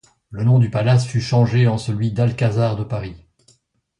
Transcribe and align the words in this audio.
Le 0.31 0.43
nom 0.43 0.57
du 0.57 0.71
Palace 0.71 1.05
fut 1.05 1.21
changé 1.21 1.67
en 1.67 1.77
celui 1.77 2.11
d'Alcazar 2.11 2.75
de 2.75 2.83
Paris. 2.83 3.15